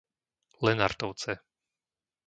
Lenartovce 0.65 1.31